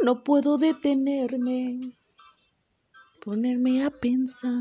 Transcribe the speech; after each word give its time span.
no 0.00 0.22
puedo 0.22 0.58
detenerme, 0.58 1.96
ponerme 3.24 3.84
a 3.84 3.90
pensar. 3.90 4.52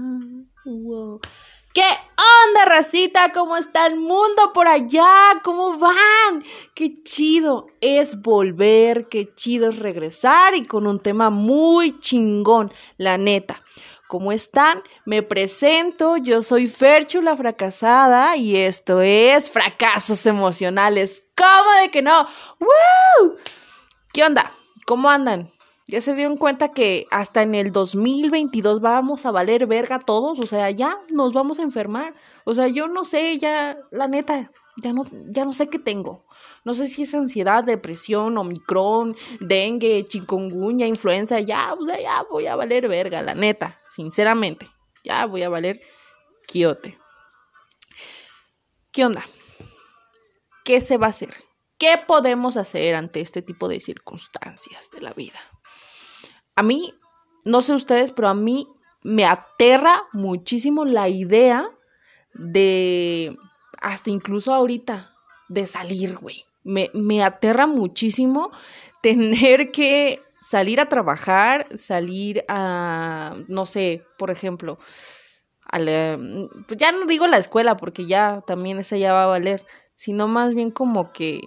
¿Qué 1.73 1.83
onda, 1.83 2.65
racita? 2.65 3.31
¿Cómo 3.33 3.57
está 3.57 3.85
el 3.87 3.99
mundo 3.99 4.53
por 4.53 4.67
allá? 4.67 5.41
¿Cómo 5.43 5.77
van? 5.77 6.43
Qué 6.73 6.93
chido 6.93 7.67
es 7.81 8.21
volver, 8.21 9.09
qué 9.09 9.33
chido 9.35 9.69
es 9.69 9.79
regresar 9.79 10.55
y 10.55 10.65
con 10.65 10.87
un 10.87 10.99
tema 11.01 11.29
muy 11.29 11.99
chingón, 11.99 12.71
la 12.97 13.17
neta. 13.17 13.61
¿Cómo 14.07 14.31
están? 14.31 14.83
Me 15.05 15.23
presento, 15.23 16.17
yo 16.17 16.41
soy 16.41 16.67
Ferchu 16.67 17.21
la 17.21 17.35
fracasada 17.35 18.37
y 18.37 18.55
esto 18.55 19.01
es 19.01 19.49
Fracasos 19.49 20.25
Emocionales. 20.27 21.27
¿Cómo 21.35 21.71
de 21.81 21.89
que 21.89 22.01
no? 22.01 22.27
¡Woo! 22.59 23.35
¿Qué 24.13 24.23
onda? 24.23 24.51
¿Cómo 24.85 25.09
andan? 25.09 25.51
¿Ya 25.87 26.01
se 26.01 26.15
dieron 26.15 26.37
cuenta 26.37 26.71
que 26.71 27.05
hasta 27.11 27.43
en 27.43 27.53
el 27.53 27.71
2022 27.71 28.81
vamos 28.81 29.25
a 29.25 29.31
valer 29.31 29.67
verga 29.67 29.99
todos? 29.99 30.39
O 30.39 30.47
sea, 30.47 30.71
ya 30.71 30.97
nos 31.11 31.33
vamos 31.33 31.59
a 31.59 31.63
enfermar. 31.63 32.15
O 32.43 32.55
sea, 32.55 32.67
yo 32.67 32.87
no 32.87 33.03
sé, 33.03 33.37
ya, 33.37 33.77
la 33.91 34.07
neta, 34.07 34.51
ya 34.77 34.93
no, 34.93 35.03
ya 35.27 35.45
no 35.45 35.53
sé 35.53 35.67
qué 35.67 35.77
tengo. 35.77 36.25
No 36.63 36.73
sé 36.73 36.87
si 36.87 37.03
es 37.03 37.13
ansiedad, 37.13 37.63
depresión, 37.63 38.37
omicron, 38.37 39.15
dengue, 39.39 40.05
chikungunya, 40.05 40.87
influenza, 40.87 41.39
ya, 41.39 41.73
o 41.73 41.85
sea, 41.85 42.01
ya 42.01 42.23
voy 42.31 42.47
a 42.47 42.55
valer 42.55 42.87
verga, 42.87 43.21
la 43.21 43.35
neta, 43.35 43.79
sinceramente. 43.89 44.67
Ya 45.03 45.27
voy 45.27 45.43
a 45.43 45.49
valer 45.49 45.81
quiote. 46.47 46.97
¿Qué 48.91 49.05
onda? 49.05 49.23
¿Qué 50.63 50.81
se 50.81 50.97
va 50.97 51.07
a 51.07 51.09
hacer? 51.11 51.44
¿Qué 51.77 51.99
podemos 52.07 52.57
hacer 52.57 52.95
ante 52.95 53.21
este 53.21 53.41
tipo 53.41 53.67
de 53.67 53.79
circunstancias 53.79 54.89
de 54.91 55.01
la 55.01 55.13
vida? 55.13 55.39
A 56.55 56.63
mí, 56.63 56.93
no 57.43 57.61
sé 57.61 57.73
ustedes, 57.73 58.11
pero 58.11 58.29
a 58.29 58.33
mí 58.33 58.67
me 59.03 59.25
aterra 59.25 60.03
muchísimo 60.13 60.85
la 60.85 61.09
idea 61.09 61.67
de, 62.33 63.37
hasta 63.81 64.09
incluso 64.09 64.53
ahorita, 64.53 65.13
de 65.49 65.65
salir, 65.65 66.17
güey 66.17 66.45
me, 66.65 66.89
me 66.93 67.23
aterra 67.23 67.67
muchísimo 67.67 68.51
tener 69.01 69.71
que 69.71 70.21
salir 70.41 70.81
a 70.81 70.89
trabajar, 70.89 71.65
salir 71.77 72.43
a, 72.49 73.35
no 73.47 73.65
sé, 73.65 74.03
por 74.17 74.29
ejemplo, 74.29 74.77
a 75.71 75.79
pues 75.79 76.77
ya 76.77 76.91
no 76.91 77.05
digo 77.07 77.25
la 77.27 77.37
escuela 77.37 77.75
porque 77.75 78.05
ya 78.05 78.43
también 78.45 78.77
esa 78.77 78.97
ya 78.97 79.13
va 79.13 79.23
a 79.23 79.27
valer, 79.27 79.65
sino 79.95 80.27
más 80.27 80.53
bien 80.53 80.69
como 80.69 81.11
que 81.11 81.41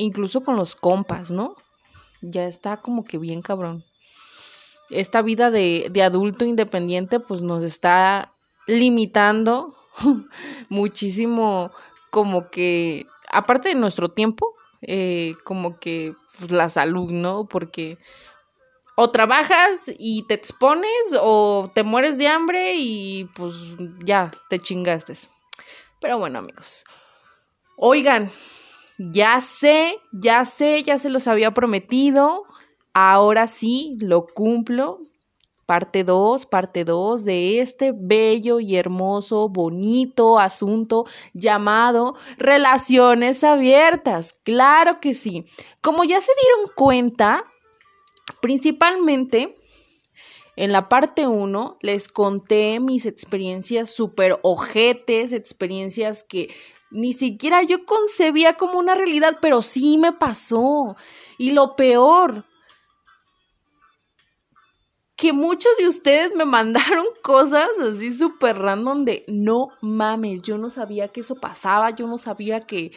incluso 0.00 0.42
con 0.42 0.56
los 0.56 0.74
compas, 0.74 1.30
¿no? 1.30 1.56
Ya 2.22 2.46
está 2.46 2.78
como 2.78 3.04
que 3.04 3.18
bien 3.18 3.42
cabrón. 3.42 3.84
Esta 4.90 5.22
vida 5.22 5.50
de, 5.50 5.88
de 5.90 6.02
adulto 6.02 6.44
independiente 6.44 7.20
pues 7.20 7.42
nos 7.42 7.62
está 7.62 8.32
limitando 8.66 9.74
muchísimo 10.68 11.70
como 12.10 12.50
que, 12.50 13.06
aparte 13.30 13.70
de 13.70 13.74
nuestro 13.76 14.10
tiempo, 14.10 14.54
eh, 14.82 15.34
como 15.44 15.78
que 15.78 16.14
pues, 16.38 16.52
la 16.52 16.68
salud, 16.68 17.10
¿no? 17.10 17.46
Porque 17.46 17.98
o 18.96 19.10
trabajas 19.10 19.90
y 19.98 20.24
te 20.24 20.34
expones 20.34 21.16
o 21.20 21.70
te 21.74 21.84
mueres 21.84 22.18
de 22.18 22.28
hambre 22.28 22.74
y 22.76 23.24
pues 23.34 23.54
ya 24.04 24.30
te 24.48 24.58
chingaste. 24.58 25.14
Pero 26.00 26.18
bueno, 26.18 26.38
amigos. 26.38 26.84
Oigan, 27.76 28.30
ya 29.00 29.40
sé, 29.40 29.98
ya 30.12 30.44
sé, 30.44 30.82
ya 30.82 30.98
se 30.98 31.08
los 31.08 31.26
había 31.26 31.52
prometido. 31.52 32.44
Ahora 32.92 33.46
sí, 33.46 33.96
lo 34.00 34.24
cumplo 34.24 35.00
parte 35.64 36.02
2, 36.02 36.46
parte 36.46 36.84
2 36.84 37.24
de 37.24 37.60
este 37.60 37.92
bello 37.94 38.58
y 38.58 38.74
hermoso, 38.74 39.48
bonito 39.48 40.40
asunto 40.40 41.06
llamado 41.32 42.16
relaciones 42.38 43.44
abiertas. 43.44 44.32
Claro 44.42 44.98
que 45.00 45.14
sí. 45.14 45.46
Como 45.80 46.02
ya 46.02 46.20
se 46.20 46.32
dieron 46.42 46.72
cuenta, 46.74 47.44
principalmente 48.42 49.56
en 50.56 50.72
la 50.72 50.88
parte 50.88 51.28
1 51.28 51.78
les 51.82 52.08
conté 52.08 52.80
mis 52.80 53.06
experiencias 53.06 53.90
súper 53.90 54.40
ojetes, 54.42 55.32
experiencias 55.32 56.24
que 56.24 56.52
ni 56.90 57.12
siquiera 57.12 57.62
yo 57.62 57.84
concebía 57.84 58.54
como 58.54 58.78
una 58.78 58.94
realidad, 58.94 59.38
pero 59.40 59.62
sí 59.62 59.98
me 59.98 60.12
pasó. 60.12 60.96
Y 61.38 61.52
lo 61.52 61.76
peor, 61.76 62.44
que 65.16 65.32
muchos 65.32 65.76
de 65.78 65.86
ustedes 65.86 66.34
me 66.34 66.44
mandaron 66.46 67.06
cosas 67.22 67.68
así 67.80 68.12
súper 68.12 68.58
random 68.58 69.04
de 69.04 69.24
no 69.28 69.68
mames, 69.80 70.42
yo 70.42 70.58
no 70.58 70.70
sabía 70.70 71.08
que 71.08 71.20
eso 71.20 71.36
pasaba, 71.36 71.90
yo 71.90 72.06
no 72.06 72.18
sabía 72.18 72.66
que, 72.66 72.90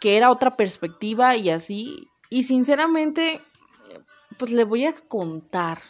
que 0.00 0.16
era 0.16 0.30
otra 0.30 0.56
perspectiva 0.56 1.36
y 1.36 1.50
así. 1.50 2.08
Y 2.28 2.44
sinceramente, 2.44 3.42
pues 4.38 4.52
les 4.52 4.66
voy 4.66 4.86
a 4.86 4.92
contar, 4.92 5.82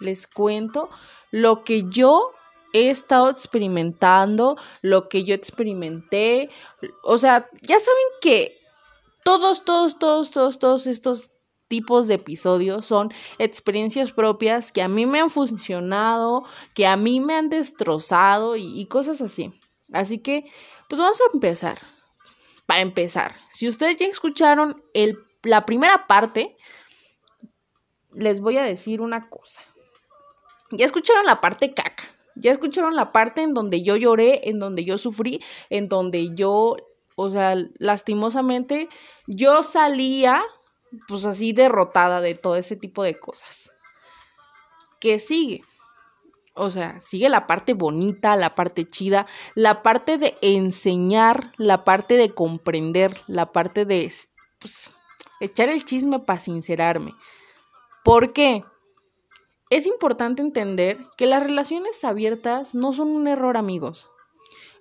les 0.00 0.26
cuento 0.26 0.88
lo 1.30 1.64
que 1.64 1.84
yo 1.88 2.32
he 2.72 2.90
estado 2.90 3.30
experimentando, 3.30 4.56
lo 4.80 5.08
que 5.08 5.24
yo 5.24 5.34
experimenté. 5.34 6.50
O 7.02 7.18
sea, 7.18 7.48
ya 7.62 7.78
saben 7.78 8.04
que 8.20 8.58
todos, 9.24 9.64
todos, 9.64 9.98
todos, 9.98 10.30
todos, 10.30 10.58
todos 10.58 10.86
estos 10.86 11.32
tipos 11.72 12.06
de 12.06 12.14
episodios 12.14 12.84
son 12.84 13.10
experiencias 13.38 14.12
propias 14.12 14.72
que 14.72 14.82
a 14.82 14.88
mí 14.88 15.06
me 15.06 15.20
han 15.20 15.30
funcionado, 15.30 16.44
que 16.74 16.86
a 16.86 16.96
mí 16.96 17.20
me 17.20 17.34
han 17.34 17.48
destrozado 17.48 18.56
y, 18.56 18.84
cosas 18.86 19.22
así. 19.22 19.58
Así 19.90 20.18
que, 20.18 20.44
pues 20.88 21.00
vamos 21.00 21.18
a 21.20 21.32
empezar. 21.32 21.78
Para 22.66 22.80
empezar, 22.80 23.34
si 23.52 23.68
ustedes 23.68 23.96
ya 23.96 24.06
escucharon 24.06 24.82
el, 24.94 25.16
la 25.42 25.66
primera 25.66 26.06
parte, 26.06 26.56
les 28.12 28.40
voy 28.40 28.58
a 28.58 28.62
decir 28.64 29.00
una 29.00 29.28
cosa. 29.30 29.62
Ya 30.70 30.84
escucharon 30.86 31.24
la 31.24 31.40
parte 31.40 31.72
caca. 31.72 32.04
Ya 32.34 32.52
escucharon 32.52 32.96
la 32.96 33.12
parte 33.12 33.42
en 33.42 33.54
donde 33.54 33.82
yo 33.82 33.96
lloré, 33.96 34.48
en 34.48 34.58
donde 34.58 34.84
yo 34.84 34.98
sufrí, 34.98 35.42
en 35.70 35.88
donde 35.88 36.34
yo, 36.34 36.76
o 37.16 37.28
sea, 37.28 37.54
lastimosamente, 37.78 38.88
yo 39.26 39.62
salía 39.62 40.42
pues 41.08 41.24
así 41.24 41.52
derrotada 41.52 42.20
de 42.20 42.34
todo 42.34 42.56
ese 42.56 42.76
tipo 42.76 43.02
de 43.02 43.18
cosas. 43.18 43.70
¿Qué 45.00 45.18
sigue? 45.18 45.62
O 46.54 46.68
sea, 46.68 47.00
sigue 47.00 47.28
la 47.28 47.46
parte 47.46 47.72
bonita, 47.72 48.36
la 48.36 48.54
parte 48.54 48.86
chida, 48.86 49.26
la 49.54 49.82
parte 49.82 50.18
de 50.18 50.36
enseñar, 50.42 51.52
la 51.56 51.84
parte 51.84 52.16
de 52.16 52.34
comprender, 52.34 53.16
la 53.26 53.52
parte 53.52 53.86
de 53.86 54.12
pues, 54.58 54.90
echar 55.40 55.70
el 55.70 55.84
chisme 55.84 56.18
para 56.18 56.38
sincerarme. 56.38 57.14
¿Por 58.04 58.32
qué? 58.32 58.64
Es 59.72 59.86
importante 59.86 60.42
entender 60.42 60.98
que 61.16 61.24
las 61.24 61.42
relaciones 61.42 62.04
abiertas 62.04 62.74
no 62.74 62.92
son 62.92 63.08
un 63.08 63.26
error, 63.26 63.56
amigos. 63.56 64.10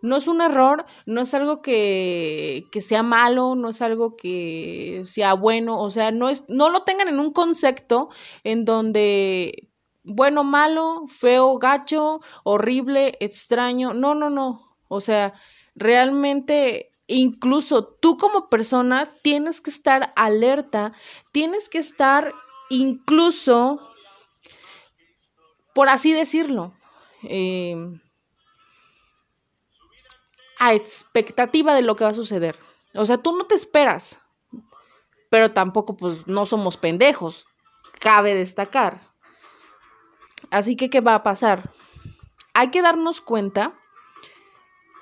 No 0.01 0.17
es 0.17 0.27
un 0.27 0.41
error, 0.41 0.85
no 1.05 1.21
es 1.21 1.33
algo 1.33 1.61
que, 1.61 2.65
que 2.73 2.81
sea 2.81 3.01
malo, 3.01 3.55
no 3.55 3.69
es 3.69 3.81
algo 3.81 4.17
que 4.17 5.03
sea 5.05 5.33
bueno, 5.33 5.79
o 5.79 5.89
sea, 5.89 6.11
no, 6.11 6.27
es, 6.27 6.43
no 6.49 6.69
lo 6.69 6.81
tengan 6.81 7.07
en 7.07 7.19
un 7.19 7.31
concepto 7.31 8.09
en 8.43 8.65
donde 8.65 9.69
bueno, 10.03 10.43
malo, 10.43 11.05
feo, 11.07 11.57
gacho, 11.57 12.19
horrible, 12.43 13.15
extraño, 13.21 13.93
no, 13.93 14.13
no, 14.13 14.29
no, 14.29 14.75
o 14.89 14.99
sea, 14.99 15.33
realmente 15.73 16.91
incluso 17.07 17.85
tú 17.85 18.17
como 18.17 18.49
persona 18.49 19.09
tienes 19.21 19.61
que 19.61 19.69
estar 19.69 20.11
alerta, 20.17 20.91
tienes 21.31 21.69
que 21.69 21.77
estar 21.77 22.33
incluso, 22.69 23.79
por 25.73 25.89
así 25.89 26.13
decirlo, 26.13 26.73
eh, 27.23 27.75
a 30.59 30.73
expectativa 30.73 31.73
de 31.73 31.81
lo 31.81 31.95
que 31.95 32.03
va 32.03 32.11
a 32.11 32.13
suceder. 32.13 32.57
O 32.93 33.05
sea, 33.05 33.17
tú 33.17 33.35
no 33.35 33.45
te 33.45 33.55
esperas, 33.55 34.21
pero 35.29 35.51
tampoco 35.51 35.97
pues 35.97 36.27
no 36.27 36.45
somos 36.45 36.77
pendejos, 36.77 37.45
cabe 37.99 38.35
destacar. 38.35 39.01
Así 40.51 40.75
que, 40.75 40.89
¿qué 40.89 40.99
va 41.01 41.15
a 41.15 41.23
pasar? 41.23 41.71
Hay 42.53 42.69
que 42.69 42.81
darnos 42.81 43.21
cuenta 43.21 43.73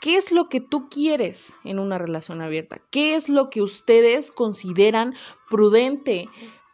qué 0.01 0.16
es 0.16 0.31
lo 0.31 0.50
que 0.50 0.62
tú 0.62 0.89
quieres 0.89 1.54
en 1.63 1.80
una 1.80 1.98
relación 1.98 2.42
abierta, 2.42 2.80
qué 2.92 3.16
es 3.16 3.27
lo 3.27 3.50
que 3.50 3.62
ustedes 3.62 4.31
consideran 4.31 5.16
prudente 5.50 6.30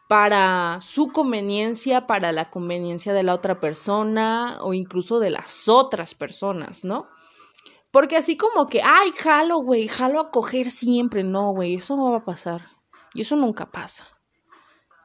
para 0.08 0.80
su 0.82 1.08
conveniencia, 1.08 2.06
para 2.06 2.32
la 2.32 2.50
conveniencia 2.50 3.12
de 3.12 3.22
la 3.22 3.34
otra 3.34 3.60
persona 3.60 4.58
o 4.60 4.74
incluso 4.74 5.18
de 5.18 5.30
las 5.30 5.68
otras 5.68 6.14
personas, 6.14 6.84
¿no? 6.84 7.08
Porque 7.90 8.16
así 8.16 8.36
como 8.36 8.66
que, 8.68 8.82
ay, 8.82 9.12
jalo, 9.16 9.58
güey, 9.58 9.88
jalo 9.88 10.20
a 10.20 10.30
coger 10.30 10.70
siempre. 10.70 11.24
No, 11.24 11.52
güey, 11.52 11.76
eso 11.76 11.96
no 11.96 12.10
va 12.10 12.18
a 12.18 12.24
pasar. 12.24 12.68
Y 13.14 13.22
eso 13.22 13.36
nunca 13.36 13.70
pasa. 13.70 14.04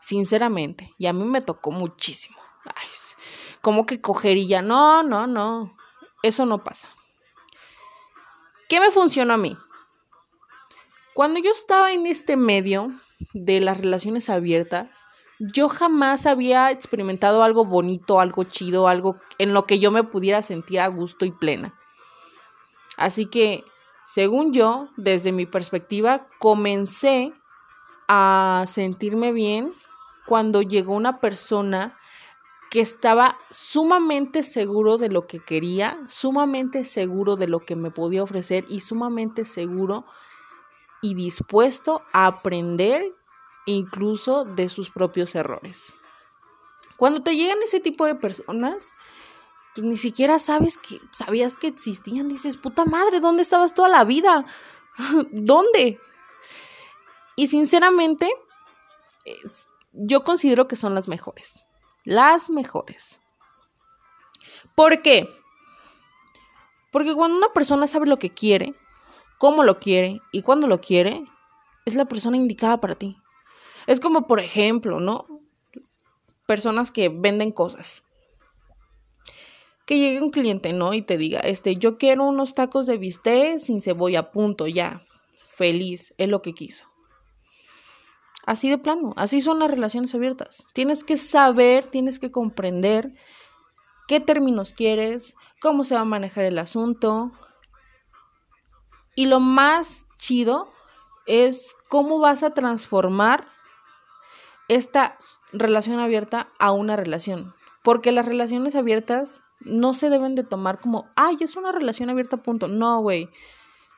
sinceramente, 0.01 0.93
y 0.97 1.05
a 1.05 1.13
mí 1.13 1.23
me 1.23 1.41
tocó 1.41 1.71
muchísimo. 1.71 2.37
Ay, 2.65 2.87
como 3.61 3.85
que 3.85 4.01
cogería, 4.01 4.61
no, 4.61 5.03
no, 5.03 5.27
no, 5.27 5.77
eso 6.23 6.45
no 6.45 6.63
pasa. 6.63 6.89
¿Qué 8.67 8.79
me 8.79 8.91
funcionó 8.91 9.35
a 9.35 9.37
mí? 9.37 9.57
Cuando 11.13 11.39
yo 11.39 11.51
estaba 11.51 11.91
en 11.91 12.07
este 12.07 12.35
medio 12.35 12.91
de 13.33 13.59
las 13.59 13.79
relaciones 13.79 14.29
abiertas, 14.29 15.05
yo 15.39 15.69
jamás 15.69 16.25
había 16.25 16.69
experimentado 16.69 17.41
algo 17.41 17.65
bonito, 17.65 18.19
algo 18.19 18.43
chido, 18.43 18.87
algo 18.87 19.17
en 19.39 19.53
lo 19.53 19.65
que 19.65 19.79
yo 19.79 19.91
me 19.91 20.03
pudiera 20.03 20.41
sentir 20.41 20.79
a 20.79 20.87
gusto 20.87 21.25
y 21.25 21.31
plena. 21.31 21.73
Así 22.95 23.25
que, 23.25 23.63
según 24.05 24.53
yo, 24.53 24.89
desde 24.97 25.31
mi 25.31 25.45
perspectiva, 25.45 26.27
comencé 26.39 27.33
a 28.07 28.65
sentirme 28.67 29.31
bien 29.31 29.73
cuando 30.27 30.61
llegó 30.61 30.93
una 30.93 31.19
persona 31.19 31.97
que 32.69 32.79
estaba 32.79 33.37
sumamente 33.49 34.43
seguro 34.43 34.97
de 34.97 35.09
lo 35.09 35.27
que 35.27 35.39
quería, 35.39 35.99
sumamente 36.07 36.85
seguro 36.85 37.35
de 37.35 37.47
lo 37.47 37.59
que 37.59 37.75
me 37.75 37.91
podía 37.91 38.23
ofrecer 38.23 38.65
y 38.69 38.79
sumamente 38.79 39.43
seguro 39.43 40.05
y 41.01 41.15
dispuesto 41.15 42.03
a 42.13 42.27
aprender 42.27 43.03
incluso 43.65 44.45
de 44.45 44.69
sus 44.69 44.91
propios 44.91 45.35
errores. 45.35 45.95
Cuando 46.97 47.23
te 47.23 47.35
llegan 47.35 47.61
ese 47.63 47.79
tipo 47.79 48.05
de 48.05 48.15
personas, 48.15 48.93
pues 49.73 49.85
ni 49.85 49.97
siquiera 49.97 50.37
sabes 50.39 50.77
que 50.77 50.99
sabías 51.11 51.55
que 51.55 51.67
existían, 51.67 52.27
dices, 52.27 52.57
"Puta 52.57 52.85
madre, 52.85 53.19
¿dónde 53.19 53.41
estabas 53.41 53.73
toda 53.73 53.89
la 53.89 54.03
vida? 54.03 54.45
¿Dónde?" 55.31 55.99
Y 57.35 57.47
sinceramente 57.47 58.29
yo 59.93 60.23
considero 60.23 60.67
que 60.67 60.75
son 60.75 60.93
las 60.95 61.07
mejores. 61.07 61.63
Las 62.03 62.49
mejores. 62.49 63.19
¿Por 64.75 65.01
qué? 65.01 65.27
Porque 66.91 67.15
cuando 67.15 67.37
una 67.37 67.53
persona 67.53 67.87
sabe 67.87 68.07
lo 68.07 68.19
que 68.19 68.33
quiere, 68.33 68.75
cómo 69.41 69.63
lo 69.63 69.79
quiere 69.79 70.21
y 70.31 70.43
cuándo 70.43 70.67
lo 70.67 70.81
quiere, 70.81 71.25
es 71.85 71.95
la 71.95 72.05
persona 72.05 72.37
indicada 72.37 72.79
para 72.79 72.93
ti. 72.93 73.17
Es 73.87 73.99
como, 73.99 74.27
por 74.27 74.39
ejemplo, 74.39 74.99
¿no? 74.99 75.25
Personas 76.45 76.91
que 76.91 77.09
venden 77.09 77.51
cosas. 77.51 78.03
Que 79.87 79.97
llegue 79.97 80.21
un 80.21 80.29
cliente, 80.29 80.73
¿no? 80.73 80.93
Y 80.93 81.01
te 81.01 81.17
diga, 81.17 81.39
este, 81.39 81.77
yo 81.77 81.97
quiero 81.97 82.25
unos 82.25 82.53
tacos 82.53 82.85
de 82.85 82.99
bistec 82.99 83.57
sin 83.57 83.81
cebolla, 83.81 84.29
punto, 84.29 84.67
ya. 84.67 85.01
Feliz, 85.49 86.13
es 86.19 86.29
lo 86.29 86.43
que 86.43 86.53
quiso. 86.53 86.85
Así 88.45 88.69
de 88.69 88.77
plano, 88.77 89.13
así 89.17 89.41
son 89.41 89.57
las 89.57 89.71
relaciones 89.71 90.13
abiertas. 90.13 90.65
Tienes 90.73 91.03
que 91.03 91.17
saber, 91.17 91.87
tienes 91.87 92.19
que 92.19 92.29
comprender 92.29 93.15
qué 94.07 94.19
términos 94.19 94.73
quieres, 94.73 95.33
cómo 95.59 95.83
se 95.83 95.95
va 95.95 96.01
a 96.01 96.05
manejar 96.05 96.43
el 96.43 96.59
asunto, 96.59 97.31
y 99.15 99.25
lo 99.25 99.39
más 99.39 100.07
chido 100.17 100.71
es 101.25 101.75
cómo 101.89 102.19
vas 102.19 102.43
a 102.43 102.53
transformar 102.53 103.47
esta 104.67 105.17
relación 105.51 105.99
abierta 105.99 106.49
a 106.59 106.71
una 106.71 106.95
relación. 106.95 107.53
Porque 107.83 108.11
las 108.11 108.25
relaciones 108.25 108.75
abiertas 108.75 109.41
no 109.59 109.93
se 109.93 110.09
deben 110.09 110.35
de 110.35 110.43
tomar 110.43 110.79
como, 110.79 111.09
ay, 111.15 111.37
es 111.41 111.55
una 111.55 111.71
relación 111.71 112.09
abierta, 112.09 112.37
punto. 112.37 112.67
No, 112.67 113.01
güey. 113.01 113.29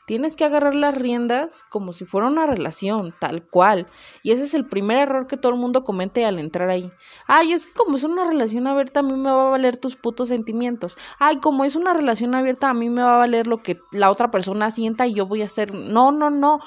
Tienes 0.05 0.35
que 0.35 0.43
agarrar 0.43 0.75
las 0.75 0.95
riendas 0.95 1.63
como 1.69 1.93
si 1.93 2.03
fuera 2.03 2.27
una 2.27 2.45
relación, 2.45 3.15
tal 3.19 3.47
cual. 3.47 3.87
Y 4.21 4.31
ese 4.31 4.43
es 4.43 4.53
el 4.53 4.67
primer 4.67 4.97
error 4.97 5.27
que 5.27 5.37
todo 5.37 5.53
el 5.53 5.57
mundo 5.57 5.85
comete 5.85 6.25
al 6.25 6.39
entrar 6.39 6.69
ahí. 6.69 6.91
Ay, 7.25 7.53
es 7.53 7.67
que 7.67 7.73
como 7.73 7.95
es 7.95 8.03
una 8.03 8.25
relación 8.25 8.67
abierta, 8.67 8.99
a 8.99 9.03
mí 9.03 9.13
me 9.13 9.31
va 9.31 9.47
a 9.47 9.51
valer 9.51 9.77
tus 9.77 9.95
putos 9.95 10.27
sentimientos. 10.27 10.97
Ay, 11.19 11.37
como 11.37 11.63
es 11.63 11.77
una 11.77 11.93
relación 11.93 12.35
abierta, 12.35 12.69
a 12.69 12.73
mí 12.73 12.89
me 12.89 13.01
va 13.01 13.15
a 13.15 13.19
valer 13.19 13.47
lo 13.47 13.63
que 13.63 13.79
la 13.93 14.11
otra 14.11 14.29
persona 14.29 14.71
sienta 14.71 15.07
y 15.07 15.13
yo 15.13 15.25
voy 15.25 15.41
a 15.41 15.45
hacer. 15.45 15.73
No, 15.73 16.11
no, 16.11 16.29
no. 16.29 16.59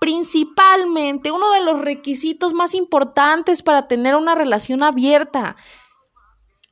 Principalmente, 0.00 1.30
uno 1.30 1.50
de 1.52 1.64
los 1.64 1.82
requisitos 1.82 2.54
más 2.54 2.74
importantes 2.74 3.62
para 3.62 3.86
tener 3.86 4.14
una 4.14 4.34
relación 4.34 4.82
abierta 4.82 5.56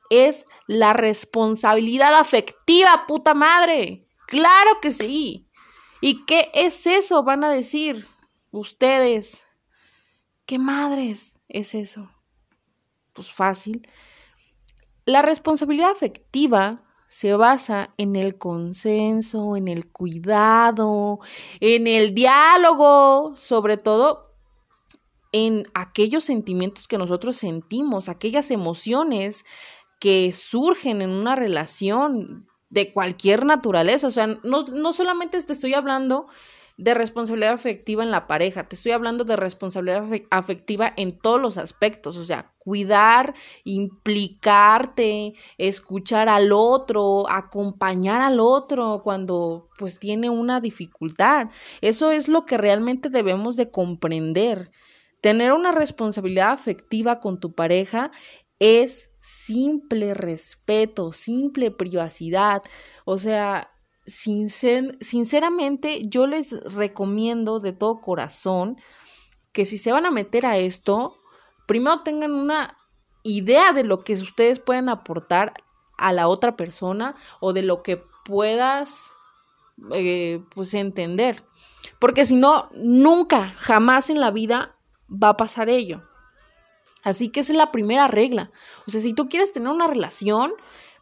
es 0.09 0.45
la 0.65 0.93
responsabilidad 0.93 2.15
afectiva, 2.15 3.05
puta 3.07 3.35
madre. 3.35 4.04
Claro 4.27 4.79
que 4.81 4.91
sí. 4.91 5.47
¿Y 6.01 6.25
qué 6.25 6.51
es 6.53 6.85
eso? 6.87 7.23
Van 7.23 7.43
a 7.43 7.49
decir 7.49 8.07
ustedes. 8.51 9.43
¿Qué 10.45 10.59
madres 10.59 11.37
es 11.47 11.75
eso? 11.75 12.09
Pues 13.13 13.31
fácil. 13.31 13.87
La 15.05 15.21
responsabilidad 15.21 15.91
afectiva 15.91 16.83
se 17.07 17.35
basa 17.35 17.93
en 17.97 18.15
el 18.15 18.37
consenso, 18.37 19.55
en 19.55 19.67
el 19.67 19.91
cuidado, 19.91 21.19
en 21.59 21.87
el 21.87 22.13
diálogo, 22.13 23.33
sobre 23.35 23.77
todo 23.77 24.35
en 25.31 25.63
aquellos 25.73 26.23
sentimientos 26.23 26.87
que 26.87 26.97
nosotros 26.97 27.35
sentimos, 27.35 28.09
aquellas 28.09 28.51
emociones 28.51 29.45
que 29.99 30.31
surgen 30.31 31.01
en 31.01 31.09
una 31.09 31.35
relación 31.35 32.47
de 32.69 32.91
cualquier 32.91 33.45
naturaleza. 33.45 34.07
O 34.07 34.11
sea, 34.11 34.27
no, 34.27 34.63
no 34.63 34.93
solamente 34.93 35.41
te 35.41 35.53
estoy 35.53 35.73
hablando 35.73 36.27
de 36.77 36.93
responsabilidad 36.93 37.53
afectiva 37.53 38.03
en 38.03 38.11
la 38.11 38.27
pareja, 38.27 38.63
te 38.63 38.75
estoy 38.75 38.91
hablando 38.91 39.23
de 39.23 39.37
responsabilidad 39.37 40.03
afectiva 40.29 40.93
en 40.97 41.17
todos 41.17 41.39
los 41.39 41.57
aspectos, 41.57 42.17
o 42.17 42.25
sea, 42.25 42.51
cuidar, 42.57 43.33
implicarte, 43.63 45.35
escuchar 45.57 46.27
al 46.27 46.51
otro, 46.51 47.29
acompañar 47.29 48.21
al 48.21 48.41
otro 48.41 49.01
cuando 49.03 49.69
pues 49.77 49.99
tiene 49.99 50.29
una 50.29 50.59
dificultad. 50.59 51.47
Eso 51.79 52.11
es 52.11 52.27
lo 52.27 52.45
que 52.45 52.57
realmente 52.57 53.09
debemos 53.09 53.55
de 53.55 53.71
comprender. 53.71 54.71
Tener 55.21 55.53
una 55.53 55.71
responsabilidad 55.71 56.51
afectiva 56.51 57.19
con 57.19 57.39
tu 57.39 57.53
pareja 57.53 58.11
es 58.59 59.11
simple 59.25 60.13
respeto, 60.13 61.11
simple 61.11 61.71
privacidad. 61.71 62.61
O 63.05 63.17
sea, 63.17 63.71
sinceramente 64.05 66.07
yo 66.07 66.27
les 66.27 66.51
recomiendo 66.75 67.59
de 67.59 67.73
todo 67.73 68.01
corazón 68.01 68.77
que 69.51 69.65
si 69.65 69.79
se 69.79 69.91
van 69.91 70.05
a 70.05 70.11
meter 70.11 70.45
a 70.45 70.57
esto, 70.57 71.17
primero 71.65 72.01
tengan 72.01 72.33
una 72.33 72.77
idea 73.23 73.73
de 73.73 73.83
lo 73.83 74.03
que 74.03 74.13
ustedes 74.13 74.59
pueden 74.59 74.89
aportar 74.89 75.53
a 75.97 76.13
la 76.13 76.27
otra 76.27 76.55
persona 76.55 77.15
o 77.39 77.51
de 77.51 77.63
lo 77.63 77.81
que 77.81 78.03
puedas 78.25 79.11
eh, 79.91 80.43
pues 80.53 80.75
entender. 80.75 81.41
Porque 81.97 82.27
si 82.27 82.35
no, 82.35 82.69
nunca, 82.75 83.55
jamás 83.57 84.11
en 84.11 84.19
la 84.19 84.29
vida 84.29 84.77
va 85.11 85.29
a 85.29 85.37
pasar 85.37 85.69
ello. 85.69 86.03
Así 87.05 87.29
que 87.29 87.39
esa 87.39 87.53
es 87.53 87.57
la 87.57 87.71
primera 87.71 88.07
regla. 88.07 88.51
O 88.85 88.91
sea, 88.91 88.99
si 88.99 89.13
tú 89.13 89.29
quieres 89.29 89.53
tener 89.53 89.69
una 89.69 89.87
relación, 89.87 90.53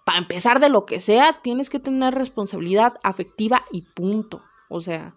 para 0.05 0.17
empezar 0.17 0.59
de 0.59 0.69
lo 0.69 0.85
que 0.85 0.99
sea, 0.99 1.39
tienes 1.41 1.69
que 1.69 1.79
tener 1.79 2.13
responsabilidad 2.13 2.99
afectiva 3.03 3.63
y 3.71 3.83
punto. 3.83 4.43
O 4.69 4.81
sea, 4.81 5.15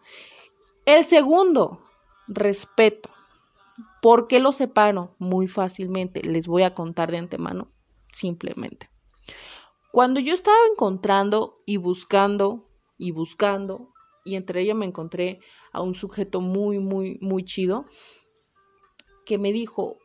el 0.84 1.04
segundo, 1.04 1.80
respeto. 2.28 3.10
¿Por 4.00 4.28
qué 4.28 4.38
lo 4.38 4.52
separo? 4.52 5.16
Muy 5.18 5.48
fácilmente. 5.48 6.22
Les 6.22 6.46
voy 6.46 6.62
a 6.62 6.74
contar 6.74 7.10
de 7.10 7.18
antemano, 7.18 7.72
simplemente. 8.12 8.88
Cuando 9.90 10.20
yo 10.20 10.34
estaba 10.34 10.56
encontrando 10.70 11.62
y 11.66 11.78
buscando 11.78 12.68
y 12.96 13.10
buscando, 13.10 13.92
y 14.24 14.36
entre 14.36 14.60
ellas 14.60 14.76
me 14.76 14.86
encontré 14.86 15.40
a 15.72 15.82
un 15.82 15.94
sujeto 15.94 16.40
muy, 16.40 16.78
muy, 16.78 17.18
muy 17.20 17.44
chido, 17.44 17.86
que 19.24 19.38
me 19.38 19.52
dijo, 19.52 19.98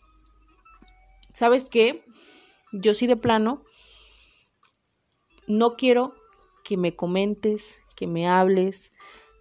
¿sabes 1.33 1.69
qué? 1.69 2.05
Yo 2.71 2.93
sí 2.93 3.07
de 3.07 3.17
plano, 3.17 3.63
no 5.47 5.75
quiero 5.75 6.13
que 6.63 6.77
me 6.77 6.95
comentes, 6.95 7.81
que 7.95 8.07
me 8.07 8.27
hables, 8.27 8.93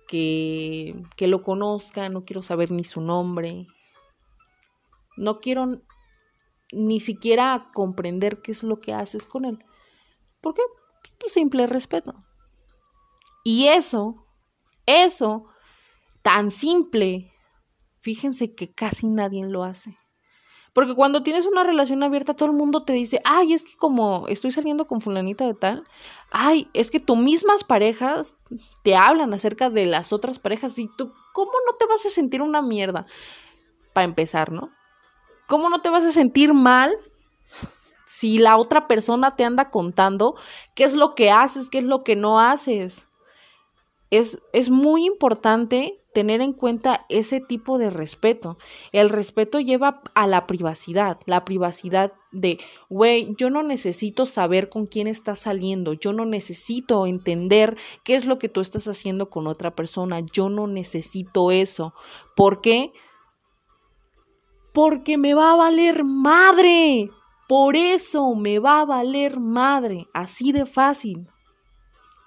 que, 0.09 1.03
que 1.17 1.29
lo 1.29 1.43
conozca, 1.43 2.09
no 2.09 2.25
quiero 2.25 2.43
saber 2.43 2.71
ni 2.71 2.85
su 2.85 3.01
nombre, 3.01 3.67
no 5.17 5.41
quiero 5.41 5.83
ni 6.73 7.01
siquiera 7.01 7.71
comprender 7.73 8.43
qué 8.43 8.53
es 8.53 8.63
lo 8.63 8.79
que 8.79 8.93
haces 8.93 9.27
con 9.27 9.45
él. 9.45 9.65
¿Por 10.41 10.55
qué? 10.55 10.63
Pues 11.19 11.33
simple 11.33 11.67
respeto. 11.67 12.15
Y 13.45 13.67
eso, 13.69 14.27
eso, 14.87 15.47
tan 16.23 16.51
simple, 16.51 17.33
fíjense 18.01 18.55
que 18.55 18.73
casi 18.73 19.07
nadie 19.07 19.47
lo 19.47 19.65
hace. 19.65 20.00
Porque 20.73 20.95
cuando 20.95 21.23
tienes 21.23 21.47
una 21.47 21.65
relación 21.65 22.03
abierta, 22.03 22.35
todo 22.35 22.49
el 22.51 22.57
mundo 22.57 22.85
te 22.85 22.93
dice, 22.93 23.21
ay, 23.25 23.53
es 23.53 23.65
que 23.65 23.77
como 23.77 24.29
estoy 24.29 24.53
saliendo 24.53 24.87
con 24.87 25.01
fulanita 25.01 25.45
de 25.45 25.55
tal, 25.55 25.85
ay, 26.31 26.69
es 26.75 26.91
que 26.91 27.01
tus 27.01 27.19
mismas 27.19 27.65
parejas 27.65 28.39
te 28.85 28.95
hablan 28.95 29.35
acerca 29.35 29.69
de 29.69 29.87
las 29.87 30.13
otras 30.13 30.39
parejas 30.39 30.79
y 30.79 30.87
tú, 30.87 31.13
¿cómo 31.33 31.53
no 31.67 31.77
te 31.77 31.87
vas 31.87 32.07
a 32.07 32.11
sentir 32.11 32.41
una 32.41 32.63
mierda? 32.63 33.07
Para 33.93 34.05
empezar, 34.05 34.53
¿no? 34.53 34.71
¿Cómo 35.49 35.69
no 35.69 35.81
te 35.81 35.91
vas 35.91 36.05
a 36.05 36.13
sentir 36.13 36.55
mal 36.55 36.95
si 38.07 38.39
la 38.39 38.57
otra 38.57 38.87
persona 38.87 39.35
te 39.35 39.45
anda 39.45 39.71
contando 39.71 40.37
qué 40.77 40.85
es 40.85 40.95
lo 40.95 41.17
que 41.17 41.33
haces, 41.33 41.69
qué 41.69 41.79
es 41.79 41.85
lo 41.85 42.05
que 42.05 42.15
no 42.15 42.39
haces? 42.39 43.09
Es, 44.11 44.39
es 44.53 44.71
muy 44.71 45.07
importante 45.07 46.01
tener 46.13 46.41
en 46.41 46.53
cuenta 46.53 47.07
ese 47.09 47.41
tipo 47.41 47.79
de 47.79 47.91
respeto. 47.91 48.59
El 48.93 49.09
respeto 49.09 49.61
lleva 49.61 50.03
a 50.15 50.27
la 50.27 50.47
privacidad, 50.47 51.19
la 51.27 51.45
privacidad 51.45 52.13
de, 52.33 52.59
güey, 52.89 53.35
yo 53.39 53.51
no 53.51 53.63
necesito 53.63 54.27
saber 54.27 54.69
con 54.69 54.87
quién 54.87 55.07
estás 55.07 55.41
saliendo, 55.41 55.93
yo 55.93 56.13
no 56.13 56.25
necesito 56.25 57.07
entender 57.07 57.77
qué 58.05 58.15
es 58.15 58.27
lo 58.27 58.39
que 58.39 58.49
tú 58.49 58.61
estás 58.61 58.89
haciendo 58.89 59.31
con 59.31 59.47
otra 59.47 59.75
persona, 59.75 60.21
yo 60.21 60.49
no 60.49 60.67
necesito 60.67 61.51
eso. 61.51 61.95
¿Por 62.35 62.61
qué? 62.61 62.93
Porque 64.73 65.19
me 65.19 65.35
va 65.35 65.53
a 65.53 65.57
valer 65.57 66.05
madre. 66.05 67.11
Por 67.49 67.75
eso 67.75 68.35
me 68.37 68.61
va 68.61 68.81
a 68.81 68.85
valer 68.85 69.41
madre, 69.41 70.07
así 70.15 70.53
de 70.53 70.67
fácil. 70.67 71.27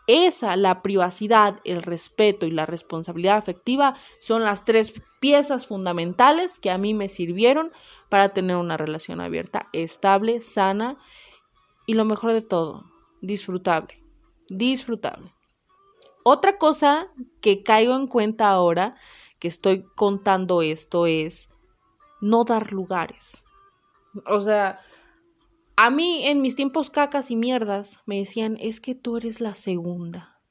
Esa, 0.08 0.56
la 0.58 0.82
privacidad, 0.82 1.60
el 1.64 1.82
respeto 1.82 2.46
y 2.46 2.52
la 2.52 2.66
responsabilidad 2.66 3.38
afectiva 3.38 3.96
son 4.20 4.44
las 4.44 4.66
tres 4.66 5.02
piezas 5.22 5.68
fundamentales 5.68 6.60
que 6.60 6.72
a 6.72 6.78
mí 6.78 6.94
me 6.94 7.08
sirvieron 7.08 7.72
para 8.10 8.30
tener 8.30 8.58
una 8.58 8.76
relación 8.76 9.22
abierta, 9.22 9.70
estable, 9.72 10.42
sana 10.42 10.98
y 11.86 11.94
lo 11.94 12.04
mejor 12.04 12.34
de 12.34 12.42
todo, 12.42 12.84
disfrutable. 13.22 14.04
Disfrutable. 14.50 15.34
Otra 16.24 16.58
cosa 16.58 17.08
que 17.42 17.64
caigo 17.64 17.96
en 17.96 18.08
cuenta 18.08 18.50
ahora 18.50 18.96
que 19.40 19.48
estoy 19.48 19.86
contando 19.96 20.62
esto 20.62 21.06
es 21.06 21.50
no 22.22 22.44
dar 22.44 22.72
lugares. 22.72 23.44
O 24.26 24.40
sea, 24.40 24.80
a 25.76 25.90
mí, 25.90 26.26
en 26.28 26.42
mis 26.42 26.56
tiempos 26.56 26.90
cacas 26.90 27.32
y 27.32 27.36
mierdas, 27.36 28.00
me 28.06 28.18
decían, 28.18 28.58
es 28.60 28.80
que 28.80 28.96
tú 28.96 29.18
eres 29.18 29.42
la 29.42 29.56
segunda, 29.56 30.42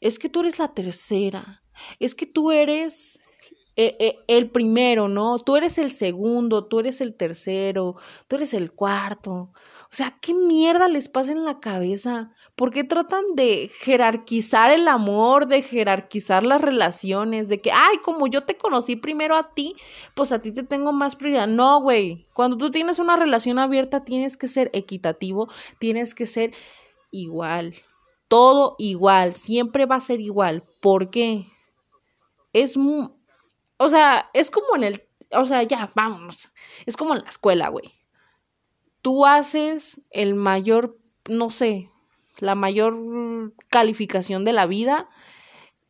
es 0.00 0.18
que 0.18 0.28
tú 0.28 0.40
eres 0.40 0.58
la 0.58 0.74
tercera, 0.74 1.62
es 1.98 2.14
que 2.14 2.26
tú 2.26 2.50
eres 2.50 3.20
eh, 3.76 3.96
eh, 4.00 4.18
el 4.26 4.50
primero, 4.50 5.08
¿no? 5.08 5.38
Tú 5.38 5.56
eres 5.56 5.76
el 5.76 5.92
segundo, 5.92 6.64
tú 6.66 6.80
eres 6.80 7.02
el 7.02 7.14
tercero, 7.14 7.96
tú 8.26 8.36
eres 8.36 8.54
el 8.54 8.72
cuarto. 8.72 9.52
O 9.86 9.94
sea, 9.96 10.18
¿qué 10.20 10.34
mierda 10.34 10.88
les 10.88 11.08
pasa 11.08 11.30
en 11.30 11.44
la 11.44 11.60
cabeza? 11.60 12.32
¿Por 12.56 12.72
qué 12.72 12.82
tratan 12.82 13.22
de 13.36 13.70
jerarquizar 13.72 14.72
el 14.72 14.88
amor, 14.88 15.46
de 15.46 15.62
jerarquizar 15.62 16.44
las 16.44 16.60
relaciones, 16.60 17.48
de 17.48 17.60
que, 17.60 17.70
ay, 17.70 17.98
como 18.02 18.26
yo 18.26 18.44
te 18.44 18.58
conocí 18.58 18.96
primero 18.96 19.36
a 19.36 19.54
ti, 19.54 19.76
pues 20.14 20.32
a 20.32 20.42
ti 20.42 20.50
te 20.50 20.64
tengo 20.64 20.92
más 20.92 21.14
prioridad? 21.14 21.46
No, 21.46 21.80
güey. 21.80 22.26
Cuando 22.34 22.58
tú 22.58 22.70
tienes 22.72 22.98
una 22.98 23.14
relación 23.14 23.60
abierta, 23.60 24.04
tienes 24.04 24.36
que 24.36 24.48
ser 24.48 24.70
equitativo, 24.72 25.48
tienes 25.78 26.16
que 26.16 26.26
ser 26.26 26.52
igual. 27.12 27.74
Todo 28.26 28.74
igual, 28.78 29.34
siempre 29.34 29.86
va 29.86 29.96
a 29.96 30.00
ser 30.00 30.20
igual. 30.20 30.64
¿Por 30.80 31.10
qué? 31.10 31.46
Es 32.52 32.76
muy... 32.76 33.08
O 33.76 33.88
sea, 33.88 34.30
es 34.34 34.50
como 34.50 34.74
en 34.74 34.82
el... 34.82 35.08
O 35.30 35.44
sea, 35.44 35.62
ya, 35.62 35.88
vámonos. 35.94 36.48
Es 36.86 36.96
como 36.96 37.14
en 37.14 37.22
la 37.22 37.28
escuela, 37.28 37.68
güey 37.68 37.95
tú 39.06 39.24
haces 39.24 40.00
el 40.10 40.34
mayor, 40.34 40.98
no 41.28 41.48
sé, 41.48 41.92
la 42.40 42.56
mayor 42.56 43.52
calificación 43.68 44.44
de 44.44 44.52
la 44.52 44.66
vida, 44.66 45.08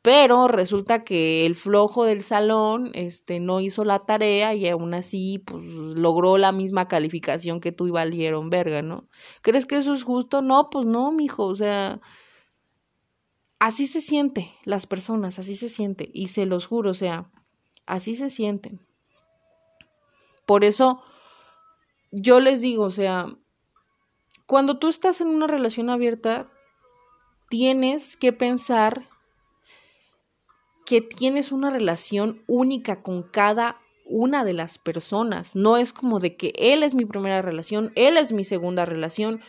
pero 0.03 0.49
resulta 0.49 1.03
que 1.03 1.47
el 1.47 1.55
flojo 1.55 2.05
del 2.05 2.21
salón 2.21 2.91
este 2.93 3.41
no 3.41 3.61
hizo 3.61 3.87
la 3.87 4.01
tarea 4.01 4.53
y 4.53 4.69
aún 4.69 4.93
así 4.93 5.39
pues 5.47 5.65
logró 5.65 6.37
la 6.37 6.53
misma 6.53 6.89
calificación 6.89 7.61
que 7.61 7.73
tú 7.73 7.87
y 7.87 7.91
valieron 7.91 8.51
verga, 8.51 8.83
¿no? 8.83 9.09
¿Crees 9.41 9.65
que 9.65 9.79
eso 9.79 9.95
es 9.95 10.03
justo? 10.03 10.43
No, 10.43 10.69
pues 10.69 10.85
no, 10.85 11.11
mijo, 11.11 11.47
o 11.47 11.57
sea, 11.57 12.03
así 13.59 13.87
se 13.87 14.03
siente 14.03 14.53
las 14.65 14.87
personas, 14.87 15.39
así 15.39 15.57
se 15.57 15.71
siente 15.71 16.11
y 16.13 16.29
se 16.29 16.45
los 16.45 16.67
juro, 16.67 16.91
o 16.91 16.95
sea, 16.95 17.31
así 17.87 18.15
se 18.15 18.29
sienten. 18.29 18.87
Por 20.45 20.65
eso 20.65 21.03
yo 22.19 22.41
les 22.41 22.63
digo, 22.63 22.85
o 22.85 22.91
sea, 22.91 23.27
cuando 24.47 24.79
tú 24.79 24.89
estás 24.89 25.21
en 25.21 25.29
una 25.29 25.47
relación 25.47 25.91
abierta, 25.91 26.51
tienes 27.51 28.17
que 28.17 28.33
pensar 28.33 29.07
que 30.87 31.03
tienes 31.03 31.53
una 31.53 31.69
relación 31.69 32.43
única 32.47 33.03
con 33.03 33.23
cada 33.23 33.79
una 34.07 34.45
de 34.45 34.55
las 34.55 34.79
personas. 34.79 35.57
No 35.57 35.77
es 35.77 35.93
como 35.93 36.19
de 36.19 36.37
que 36.37 36.55
él 36.57 36.83
es 36.83 36.95
mi 36.95 37.05
primera 37.05 37.43
relación, 37.43 37.93
él 37.97 38.17
es 38.17 38.33
mi 38.33 38.45
segunda 38.45 38.87
relación, 38.87 39.43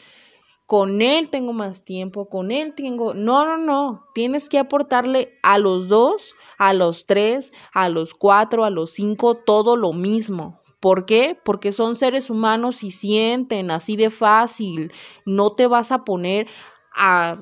con 0.65 1.01
él 1.01 1.29
tengo 1.29 1.53
más 1.53 1.85
tiempo, 1.85 2.27
con 2.27 2.51
él 2.51 2.75
tengo... 2.75 3.13
No, 3.13 3.45
no, 3.45 3.57
no. 3.57 4.03
Tienes 4.13 4.49
que 4.49 4.59
aportarle 4.59 5.39
a 5.41 5.57
los 5.57 5.87
dos, 5.87 6.33
a 6.57 6.73
los 6.73 7.05
tres, 7.05 7.53
a 7.71 7.87
los 7.87 8.13
cuatro, 8.13 8.65
a 8.65 8.69
los 8.69 8.91
cinco, 8.91 9.35
todo 9.35 9.77
lo 9.77 9.93
mismo. 9.93 10.59
¿Por 10.79 11.05
qué? 11.05 11.39
Porque 11.43 11.71
son 11.71 11.95
seres 11.95 12.29
humanos 12.29 12.83
y 12.83 12.91
sienten 12.91 13.71
así 13.71 13.95
de 13.95 14.09
fácil. 14.09 14.91
No 15.25 15.53
te 15.53 15.67
vas 15.67 15.91
a 15.91 16.03
poner 16.03 16.47
a 16.93 17.37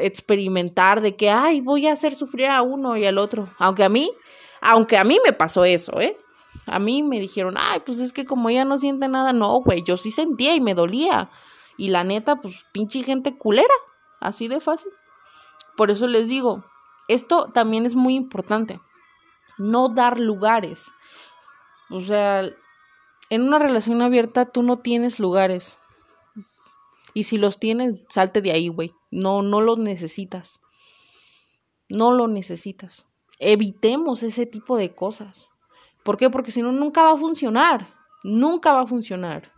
experimentar 0.00 1.00
de 1.00 1.16
que, 1.16 1.30
ay, 1.30 1.60
voy 1.60 1.86
a 1.86 1.92
hacer 1.92 2.14
sufrir 2.14 2.46
a 2.46 2.62
uno 2.62 2.96
y 2.96 3.04
al 3.04 3.18
otro. 3.18 3.48
Aunque 3.58 3.84
a 3.84 3.88
mí, 3.88 4.10
aunque 4.60 4.96
a 4.96 5.04
mí 5.04 5.18
me 5.24 5.32
pasó 5.32 5.64
eso, 5.64 6.00
¿eh? 6.00 6.16
A 6.66 6.78
mí 6.78 7.02
me 7.02 7.20
dijeron, 7.20 7.54
ay, 7.58 7.80
pues 7.84 8.00
es 8.00 8.12
que 8.12 8.24
como 8.24 8.48
ella 8.48 8.64
no 8.64 8.78
siente 8.78 9.08
nada, 9.08 9.32
no, 9.32 9.60
güey, 9.60 9.82
yo 9.82 9.96
sí 9.96 10.10
sentía 10.10 10.54
y 10.54 10.60
me 10.60 10.74
dolía. 10.74 11.30
Y 11.76 11.88
la 11.88 12.04
neta, 12.04 12.36
pues 12.36 12.66
pinche 12.72 13.02
gente 13.02 13.36
culera, 13.36 13.74
así 14.20 14.48
de 14.48 14.60
fácil. 14.60 14.92
Por 15.76 15.90
eso 15.90 16.06
les 16.06 16.28
digo, 16.28 16.64
esto 17.08 17.50
también 17.52 17.86
es 17.86 17.94
muy 17.94 18.14
importante. 18.14 18.80
No 19.58 19.88
dar 19.88 20.20
lugares. 20.20 20.92
O 21.90 22.00
sea, 22.00 22.42
en 23.30 23.42
una 23.42 23.58
relación 23.58 24.02
abierta 24.02 24.46
tú 24.46 24.62
no 24.62 24.78
tienes 24.78 25.18
lugares. 25.18 25.76
Y 27.14 27.24
si 27.24 27.38
los 27.38 27.58
tienes, 27.58 27.94
salte 28.08 28.40
de 28.40 28.52
ahí, 28.52 28.68
güey. 28.68 28.92
No, 29.10 29.42
no 29.42 29.60
los 29.60 29.78
necesitas. 29.78 30.60
No 31.88 32.12
lo 32.12 32.28
necesitas. 32.28 33.06
Evitemos 33.38 34.22
ese 34.22 34.46
tipo 34.46 34.76
de 34.76 34.94
cosas. 34.94 35.50
¿Por 36.04 36.16
qué? 36.16 36.30
Porque 36.30 36.52
si 36.52 36.62
no, 36.62 36.72
nunca 36.72 37.02
va 37.02 37.12
a 37.12 37.16
funcionar. 37.16 37.92
Nunca 38.22 38.72
va 38.72 38.82
a 38.82 38.86
funcionar. 38.86 39.52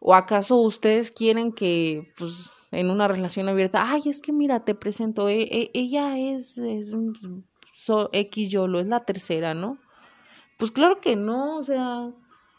¿O 0.00 0.14
acaso 0.14 0.56
ustedes 0.56 1.10
quieren 1.10 1.52
que, 1.52 2.10
pues, 2.16 2.50
en 2.70 2.90
una 2.90 3.08
relación 3.08 3.48
abierta, 3.48 3.90
ay, 3.90 4.02
es 4.06 4.20
que 4.20 4.32
mira, 4.32 4.64
te 4.64 4.74
presento, 4.74 5.28
e, 5.28 5.42
e, 5.42 5.70
ella 5.74 6.18
es, 6.18 6.56
es 6.58 6.94
X 8.12 8.50
YOLO, 8.50 8.80
es 8.80 8.86
la 8.86 9.00
tercera, 9.00 9.54
¿no? 9.54 9.78
Pues 10.60 10.72
claro 10.72 11.00
que 11.00 11.16
no, 11.16 11.56
o 11.56 11.62
sea, 11.62 12.12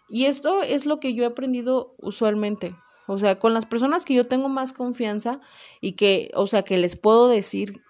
y 0.09 0.25
esto 0.25 0.63
es 0.63 0.87
lo 0.87 0.99
que 0.99 1.13
yo 1.13 1.23
he 1.23 1.27
aprendido 1.27 1.93
usualmente. 1.99 2.75
O 3.05 3.19
sea, 3.19 3.37
con 3.37 3.53
las 3.53 3.67
personas 3.67 4.05
que 4.05 4.15
yo 4.15 4.23
tengo 4.23 4.49
más 4.49 4.73
confianza 4.73 5.39
y 5.81 5.91
que, 5.91 6.31
o 6.33 6.47
sea, 6.47 6.63
que 6.63 6.79
les 6.79 6.95
puedo 6.95 7.27
decir 7.27 7.83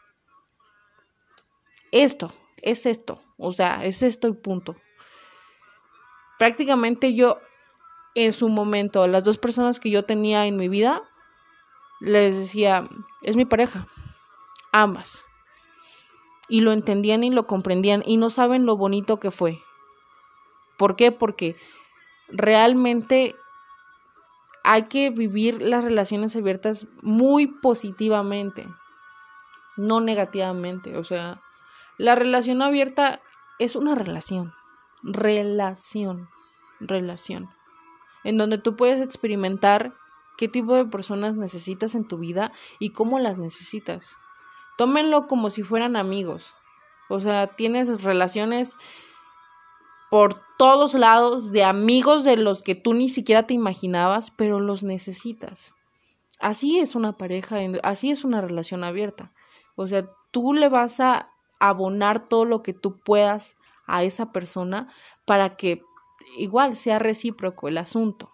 esto, 1.94 2.34
es 2.62 2.86
esto, 2.86 3.22
o 3.38 3.54
sea, 3.54 3.86
es 3.86 4.04
esto 4.04 4.28
y 4.28 4.34
punto. 4.34 4.76
Prácticamente 6.38 7.14
yo, 7.14 7.40
en 8.14 8.34
su 8.34 8.50
momento, 8.50 9.08
las 9.08 9.24
dos 9.24 9.38
personas 9.38 9.80
que 9.80 9.92
yo 9.92 10.04
tenía 10.04 10.46
en 10.46 10.58
mi 10.58 10.68
vida, 10.68 11.02
les 12.02 12.36
decía, 12.36 12.84
es 13.22 13.38
mi 13.38 13.46
pareja, 13.46 13.88
ambas. 14.74 15.24
Y 16.50 16.60
lo 16.60 16.74
entendían 16.74 17.24
y 17.24 17.30
lo 17.30 17.48
comprendían 17.48 18.04
y 18.06 18.18
no 18.18 18.30
saben 18.30 18.66
lo 18.66 18.76
bonito 18.76 19.18
que 19.18 19.32
fue. 19.32 19.62
¿Por 20.82 20.96
qué? 20.96 21.12
Porque 21.12 21.56
realmente 22.28 23.36
hay 24.64 24.88
que 24.88 25.12
vivir 25.12 25.62
las 25.62 25.84
relaciones 25.84 26.36
abiertas 26.36 26.88
muy 27.04 27.46
positivamente, 27.46 28.68
no 29.78 30.00
negativamente. 30.00 30.98
O 30.98 31.04
sea, 31.04 31.40
la 32.00 32.16
relación 32.16 32.64
abierta 32.64 33.22
es 33.60 33.76
una 33.76 33.94
relación, 33.94 34.56
relación, 35.04 36.30
relación, 36.80 37.48
en 38.24 38.40
donde 38.40 38.58
tú 38.58 38.76
puedes 38.76 39.04
experimentar 39.04 39.94
qué 40.36 40.48
tipo 40.48 40.74
de 40.74 40.86
personas 40.86 41.38
necesitas 41.38 41.94
en 41.94 42.08
tu 42.08 42.18
vida 42.18 42.52
y 42.80 42.90
cómo 42.90 43.20
las 43.20 43.38
necesitas. 43.38 44.16
Tómenlo 44.80 45.28
como 45.28 45.52
si 45.52 45.62
fueran 45.62 45.96
amigos. 45.96 46.56
O 47.08 47.20
sea, 47.20 47.46
tienes 47.46 48.02
relaciones 48.02 48.78
por 50.12 50.42
todos 50.58 50.94
lados 50.94 51.54
de 51.54 51.64
amigos 51.64 52.26
de 52.26 52.36
los 52.36 52.62
que 52.62 52.76
tú 52.76 52.94
ni 52.94 53.08
siquiera 53.08 53.48
te 53.48 53.54
imaginabas, 53.54 54.30
pero 54.30 54.60
los 54.60 54.84
necesitas. 54.84 55.74
Así 56.38 56.80
es 56.80 56.96
una 56.96 57.18
pareja, 57.18 57.60
así 57.82 58.12
es 58.12 58.26
una 58.26 58.42
relación 58.42 58.84
abierta. 58.84 59.32
O 59.78 59.88
sea, 59.88 60.10
tú 60.32 60.52
le 60.52 60.68
vas 60.68 61.00
a 61.00 61.32
abonar 61.62 62.28
todo 62.28 62.44
lo 62.44 62.62
que 62.62 62.74
tú 62.74 63.00
puedas 63.00 63.56
a 63.88 64.04
esa 64.04 64.34
persona 64.34 64.90
para 65.24 65.56
que 65.56 65.82
igual 66.38 66.76
sea 66.76 67.00
recíproco 67.00 67.70
el 67.70 67.78
asunto. 67.78 68.30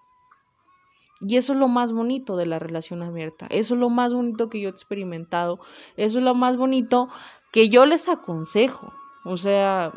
Y 1.22 1.38
eso 1.38 1.54
es 1.54 1.60
lo 1.60 1.68
más 1.68 1.94
bonito 1.94 2.38
de 2.38 2.48
la 2.48 2.58
relación 2.58 3.04
abierta. 3.04 3.46
Eso 3.52 3.76
es 3.76 3.80
lo 3.80 3.92
más 3.92 4.16
bonito 4.16 4.50
que 4.50 4.60
yo 4.60 4.70
he 4.70 4.72
experimentado. 4.72 5.60
Eso 5.96 6.18
es 6.18 6.26
lo 6.26 6.34
más 6.34 6.58
bonito 6.58 7.08
que 7.52 7.70
yo 7.70 7.86
les 7.86 8.10
aconsejo. 8.10 8.94
O 9.26 9.38
sea, 9.38 9.94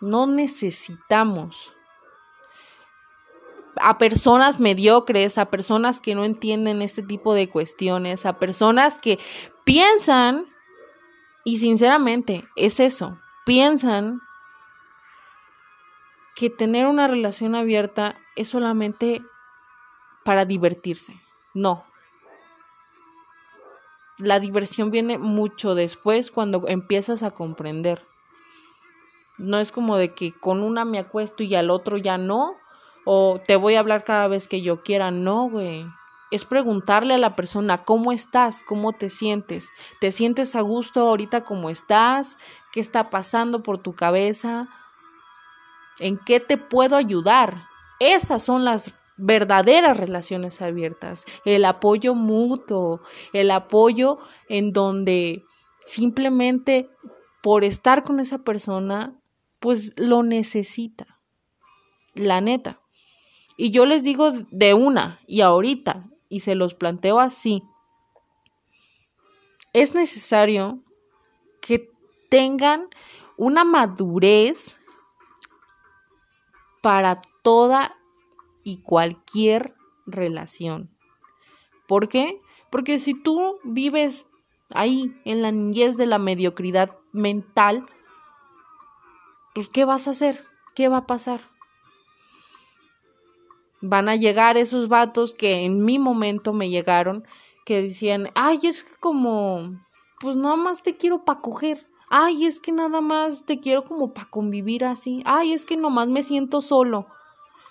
no 0.00 0.26
necesitamos 0.26 1.72
a 3.80 3.98
personas 3.98 4.60
mediocres, 4.60 5.38
a 5.38 5.50
personas 5.50 6.00
que 6.00 6.14
no 6.14 6.24
entienden 6.24 6.82
este 6.82 7.02
tipo 7.02 7.34
de 7.34 7.48
cuestiones, 7.48 8.26
a 8.26 8.38
personas 8.38 8.98
que 8.98 9.18
piensan, 9.64 10.46
y 11.44 11.58
sinceramente 11.58 12.48
es 12.56 12.80
eso, 12.80 13.18
piensan 13.44 14.20
que 16.34 16.50
tener 16.50 16.86
una 16.86 17.08
relación 17.08 17.54
abierta 17.54 18.16
es 18.36 18.48
solamente 18.48 19.22
para 20.24 20.44
divertirse. 20.44 21.18
No. 21.54 21.84
La 24.18 24.38
diversión 24.40 24.90
viene 24.90 25.18
mucho 25.18 25.74
después 25.74 26.30
cuando 26.30 26.68
empiezas 26.68 27.22
a 27.22 27.30
comprender. 27.30 28.04
No 29.38 29.58
es 29.58 29.72
como 29.72 29.96
de 29.96 30.10
que 30.12 30.32
con 30.32 30.62
una 30.62 30.84
me 30.84 30.98
acuesto 30.98 31.42
y 31.42 31.54
al 31.54 31.70
otro 31.70 31.96
ya 31.96 32.18
no, 32.18 32.56
o 33.04 33.40
te 33.44 33.56
voy 33.56 33.74
a 33.74 33.80
hablar 33.80 34.04
cada 34.04 34.28
vez 34.28 34.48
que 34.48 34.62
yo 34.62 34.82
quiera. 34.82 35.10
No, 35.10 35.48
güey. 35.48 35.86
Es 36.30 36.44
preguntarle 36.44 37.14
a 37.14 37.18
la 37.18 37.36
persona 37.36 37.84
cómo 37.84 38.12
estás, 38.12 38.62
cómo 38.62 38.92
te 38.92 39.08
sientes. 39.08 39.70
¿Te 40.00 40.12
sientes 40.12 40.54
a 40.56 40.60
gusto 40.60 41.08
ahorita 41.08 41.42
como 41.42 41.70
estás? 41.70 42.36
¿Qué 42.72 42.80
está 42.80 43.08
pasando 43.08 43.62
por 43.62 43.78
tu 43.78 43.94
cabeza? 43.94 44.68
¿En 46.00 46.18
qué 46.18 46.38
te 46.38 46.58
puedo 46.58 46.96
ayudar? 46.96 47.62
Esas 47.98 48.42
son 48.42 48.64
las 48.64 48.94
verdaderas 49.18 49.96
relaciones 49.96 50.62
abiertas, 50.62 51.24
el 51.44 51.64
apoyo 51.64 52.14
mutuo, 52.14 53.00
el 53.32 53.50
apoyo 53.50 54.18
en 54.48 54.72
donde 54.72 55.44
simplemente 55.84 56.88
por 57.42 57.64
estar 57.64 58.04
con 58.04 58.20
esa 58.20 58.38
persona, 58.38 59.18
pues 59.60 59.94
lo 59.96 60.22
necesita. 60.22 61.20
La 62.14 62.40
neta. 62.40 62.80
Y 63.56 63.70
yo 63.70 63.86
les 63.86 64.02
digo 64.02 64.30
de 64.30 64.74
una 64.74 65.20
y 65.26 65.40
ahorita, 65.40 66.08
y 66.28 66.40
se 66.40 66.54
los 66.54 66.74
planteo 66.74 67.20
así. 67.20 67.62
Es 69.72 69.94
necesario 69.94 70.82
que 71.60 71.90
tengan 72.28 72.88
una 73.36 73.64
madurez 73.64 74.78
para 76.82 77.20
toda 77.42 77.96
y 78.64 78.78
cualquier 78.78 79.74
relación. 80.06 80.90
¿Por 81.86 82.08
qué? 82.08 82.40
Porque 82.70 82.98
si 82.98 83.14
tú 83.14 83.58
vives 83.64 84.26
ahí 84.70 85.20
en 85.24 85.42
la 85.42 85.50
niñez 85.50 85.96
de 85.96 86.06
la 86.06 86.18
mediocridad 86.18 86.96
mental, 87.12 87.86
pues 89.58 89.66
¿qué 89.70 89.84
vas 89.84 90.06
a 90.06 90.10
hacer? 90.10 90.44
¿Qué 90.76 90.86
va 90.86 90.98
a 90.98 91.06
pasar? 91.08 91.40
van 93.80 94.08
a 94.08 94.14
llegar 94.14 94.56
esos 94.56 94.86
vatos 94.86 95.34
que 95.34 95.64
en 95.64 95.84
mi 95.84 95.98
momento 95.98 96.52
me 96.52 96.70
llegaron, 96.70 97.24
que 97.64 97.82
decían, 97.82 98.30
ay, 98.36 98.60
es 98.62 98.84
que 98.84 98.94
como, 99.00 99.84
pues 100.20 100.36
nada 100.36 100.54
más 100.54 100.84
te 100.84 100.96
quiero 100.96 101.24
para 101.24 101.40
coger. 101.40 101.88
Ay, 102.08 102.46
es 102.46 102.60
que 102.60 102.70
nada 102.70 103.00
más 103.00 103.46
te 103.46 103.58
quiero 103.58 103.82
como 103.82 104.14
para 104.14 104.30
convivir 104.30 104.84
así. 104.84 105.24
Ay, 105.26 105.52
es 105.52 105.66
que 105.66 105.76
nomás 105.76 106.06
me 106.06 106.22
siento 106.22 106.60
solo. 106.60 107.08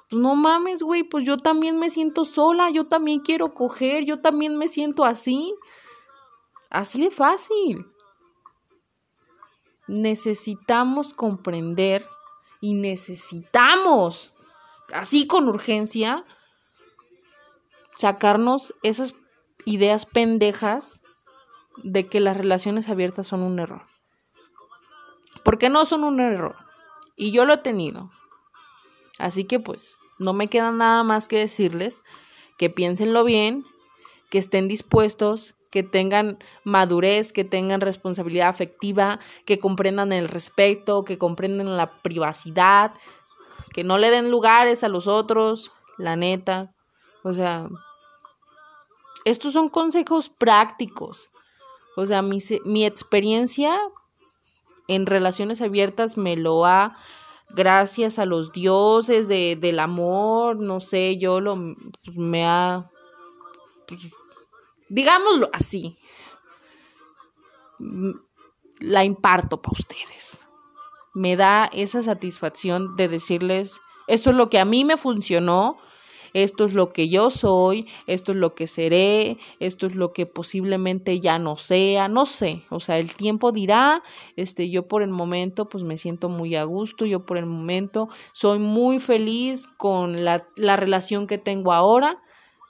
Pues 0.10 0.22
no 0.22 0.36
mames, 0.36 0.84
güey, 0.84 1.04
pues 1.04 1.26
yo 1.26 1.38
también 1.38 1.80
me 1.80 1.90
siento 1.90 2.26
sola, 2.26 2.70
yo 2.70 2.90
también 2.90 3.22
quiero 3.22 3.54
coger, 3.54 4.04
yo 4.04 4.20
también 4.20 4.58
me 4.58 4.68
siento 4.68 5.06
así. 5.06 5.56
Así 6.70 7.02
de 7.02 7.12
fácil. 7.12 7.86
Necesitamos 9.88 11.14
comprender 11.14 12.08
y 12.62 12.74
necesitamos 12.74 14.34
así 14.94 15.28
con 15.28 15.48
urgencia, 15.48 16.26
sacarnos 17.98 18.74
esas 18.84 19.16
ideas 19.66 20.06
pendejas 20.06 21.02
de 21.84 22.08
que 22.08 22.20
las 22.20 22.38
relaciones 22.38 22.90
abiertas 22.90 23.28
son 23.28 23.42
un 23.42 23.60
error. 23.60 23.86
Porque 25.44 25.70
no 25.70 25.86
son 25.86 26.04
un 26.04 26.20
error. 26.20 26.56
Y 27.16 27.32
yo 27.32 27.46
lo 27.46 27.54
he 27.54 27.58
tenido. 27.58 28.12
Así 29.20 29.46
que 29.46 29.60
pues 29.60 29.96
no 30.20 30.34
me 30.34 30.48
queda 30.48 30.72
nada 30.72 31.04
más 31.04 31.28
que 31.28 31.38
decirles 31.38 32.02
que 32.58 32.70
piénsenlo 32.70 33.24
bien, 33.24 33.66
que 34.30 34.40
estén 34.40 34.68
dispuestos, 34.68 35.56
que 35.70 35.84
tengan 35.84 36.40
madurez, 36.64 37.34
que 37.34 37.44
tengan 37.44 37.82
responsabilidad 37.82 38.50
afectiva, 38.50 39.20
que 39.46 39.60
comprendan 39.60 40.14
el 40.14 40.28
respeto, 40.28 41.04
que 41.04 41.18
comprendan 41.18 41.78
la 41.78 41.88
privacidad, 41.88 42.94
que 43.74 43.84
no 43.84 43.98
le 43.98 44.10
den 44.10 44.32
lugares 44.32 44.84
a 44.84 44.90
los 44.90 45.08
otros, 45.08 45.72
la 45.98 46.16
neta. 46.16 46.74
O 47.24 47.34
sea, 47.34 47.70
estos 49.26 49.54
son 49.54 49.70
consejos 49.70 50.30
prácticos. 50.30 51.30
O 51.96 52.06
sea, 52.06 52.22
mi, 52.22 52.40
mi 52.64 52.86
experiencia 52.86 53.78
en 54.88 55.06
relaciones 55.06 55.62
abiertas 55.62 56.18
me 56.18 56.36
lo 56.38 56.66
ha, 56.66 56.98
gracias 57.50 58.20
a 58.20 58.26
los 58.26 58.52
dioses 58.52 59.28
de, 59.28 59.58
del 59.60 59.80
amor, 59.80 60.58
no 60.58 60.80
sé, 60.80 61.18
yo 61.18 61.42
lo, 61.42 61.56
pues, 62.04 62.18
me 62.18 62.46
ha, 62.46 62.86
pues, 63.88 64.10
digámoslo 64.90 65.50
así, 65.54 65.98
la 68.80 69.04
imparto 69.04 69.62
para 69.62 69.74
ustedes. 69.78 70.48
Me 71.14 71.36
da 71.36 71.70
esa 71.74 72.02
satisfacción 72.04 72.96
de 72.96 73.08
decirles, 73.08 73.80
esto 74.08 74.30
es 74.30 74.36
lo 74.36 74.50
que 74.50 74.60
a 74.60 74.66
mí 74.66 74.86
me 74.86 74.98
funcionó, 74.98 75.78
esto 76.34 76.66
es 76.66 76.74
lo 76.74 76.94
que 76.94 77.10
yo 77.10 77.30
soy, 77.30 77.88
esto 78.06 78.32
es 78.34 78.38
lo 78.38 78.54
que 78.54 78.68
seré, 78.68 79.38
esto 79.60 79.88
es 79.88 79.96
lo 79.96 80.14
que 80.14 80.26
posiblemente 80.26 81.20
ya 81.20 81.40
no 81.40 81.56
sea, 81.56 82.08
no 82.08 82.26
sé, 82.26 82.64
o 82.70 82.80
sea, 82.80 83.00
el 83.00 83.16
tiempo 83.16 83.52
dirá, 83.52 84.04
este, 84.36 84.70
yo 84.70 84.88
por 84.88 85.02
el 85.02 85.10
momento 85.10 85.68
pues 85.70 85.84
me 85.84 85.98
siento 85.98 86.30
muy 86.30 86.56
a 86.56 86.64
gusto, 86.64 87.06
yo 87.06 87.26
por 87.26 87.38
el 87.38 87.48
momento 87.48 88.10
soy 88.34 88.60
muy 88.60 89.00
feliz 89.00 89.68
con 89.78 90.24
la, 90.24 90.48
la 90.56 90.76
relación 90.76 91.26
que 91.26 91.38
tengo 91.40 91.74
ahora, 91.74 92.22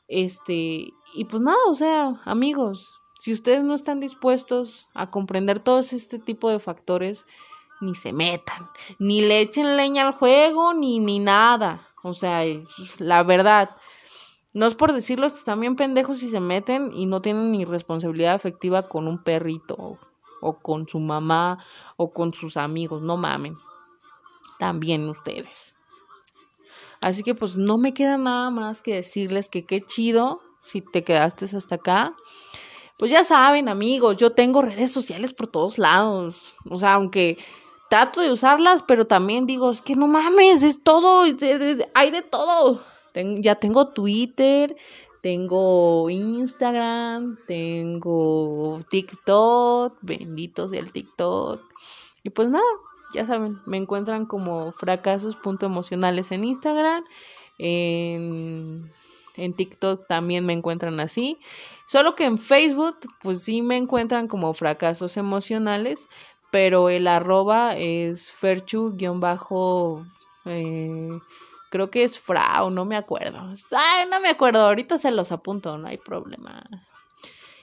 este, 0.08 0.94
y 1.14 1.26
pues 1.30 1.42
nada, 1.42 1.58
o 1.70 1.76
sea, 1.76 2.22
amigos, 2.26 3.00
si 3.20 3.34
ustedes 3.34 3.64
no 3.64 3.74
están 3.74 4.00
dispuestos 4.00 4.88
a 4.94 5.10
comprender 5.10 5.60
todos 5.60 5.94
este 5.94 6.20
tipo 6.20 6.50
de 6.50 6.60
factores, 6.60 7.26
ni 7.82 7.96
se 7.96 8.14
metan, 8.14 8.70
ni 9.00 9.22
le 9.22 9.42
echen 9.42 9.78
leña 9.78 10.08
al 10.08 10.14
juego, 10.14 10.74
ni, 10.74 11.00
ni 11.00 11.20
nada. 11.20 11.82
O 12.04 12.14
sea, 12.14 12.44
la 13.00 13.24
verdad, 13.24 13.76
no 14.54 14.66
es 14.66 14.76
por 14.76 14.94
decirlo, 14.94 15.28
están 15.28 15.60
bien 15.60 15.76
pendejos 15.76 16.20
si 16.20 16.30
se 16.30 16.40
meten 16.40 16.92
y 16.94 17.06
no 17.06 17.22
tienen 17.22 17.52
ni 17.52 17.66
responsabilidad 17.66 18.34
afectiva 18.34 18.88
con 18.88 19.08
un 19.08 19.24
perrito 19.24 20.00
o, 20.42 20.60
con 20.60 20.88
su 20.88 21.00
mamá 21.00 21.64
o 21.96 22.12
con 22.12 22.34
sus 22.34 22.58
amigos, 22.58 23.02
no 23.02 23.18
mamen. 23.18 23.56
También 24.60 25.08
ustedes. 25.08 25.77
Así 27.02 27.24
que 27.24 27.36
pues 27.36 27.56
no 27.56 27.78
me 27.78 27.94
queda 27.94 28.18
nada 28.18 28.50
más 28.50 28.82
que 28.82 28.96
decirles 28.96 29.50
que 29.50 29.66
qué 29.66 29.82
chido 29.82 30.42
si 30.62 30.82
te 30.82 31.04
quedaste 31.04 31.46
hasta 31.46 31.76
acá. 31.76 32.16
Pues 32.98 33.12
ya 33.12 33.24
saben, 33.24 33.70
amigos, 33.70 34.18
yo 34.18 34.32
tengo 34.32 34.62
redes 34.62 34.92
sociales 34.92 35.34
por 35.34 35.48
todos 35.48 35.78
lados. 35.78 36.56
O 36.70 36.80
sea, 36.80 36.96
aunque 36.96 37.38
trato 37.90 38.22
de 38.22 38.32
usarlas, 38.32 38.84
pero 38.84 39.06
también 39.06 39.46
digo, 39.46 39.70
es 39.70 39.82
que 39.82 39.96
no 39.96 40.08
mames, 40.08 40.64
es 40.64 40.84
todo, 40.84 41.24
hay 41.94 42.12
de 42.12 42.22
todo. 42.22 42.82
ya 43.42 43.56
tengo 43.56 43.90
Twitter, 43.90 44.76
tengo 45.22 46.10
Instagram, 46.10 47.38
tengo 47.48 48.80
TikTok, 48.90 49.98
bendito 50.02 50.70
sea 50.70 50.80
el 50.80 50.92
TikTok. 50.92 51.62
Y 52.24 52.30
pues 52.30 52.50
nada, 52.50 52.66
ya 53.14 53.26
saben, 53.26 53.60
me 53.66 53.78
encuentran 53.78 54.26
como 54.26 54.72
fracasos.emocionales 54.72 56.32
en 56.32 56.44
Instagram, 56.44 57.04
en, 57.58 58.92
TikTok 59.56 60.08
también 60.08 60.46
me 60.46 60.54
encuentran 60.54 61.00
así. 61.00 61.40
Solo 61.88 62.16
que 62.16 62.26
en 62.26 62.38
Facebook, 62.38 62.98
pues 63.22 63.44
sí 63.44 63.62
me 63.62 63.78
encuentran 63.78 64.28
como 64.28 64.54
fracasos 64.54 65.16
emocionales, 65.16 66.08
pero 66.52 66.90
el 66.90 67.08
arroba 67.08 67.76
es 67.76 68.32
ferchu-bajo, 68.32 70.06
eh, 70.46 71.20
creo 71.70 71.90
que 71.92 72.04
es 72.04 72.20
frau, 72.20 72.70
no 72.72 72.86
me 72.86 72.96
acuerdo. 72.96 73.40
Ay, 73.72 74.06
no 74.10 74.20
me 74.20 74.30
acuerdo, 74.30 74.62
ahorita 74.62 74.98
se 74.98 75.12
los 75.12 75.32
apunto, 75.32 75.78
no 75.78 75.88
hay 75.88 75.98
problema. 75.98 76.64